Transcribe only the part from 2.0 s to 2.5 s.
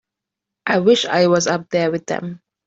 them.